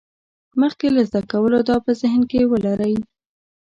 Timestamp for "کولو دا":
1.31-1.77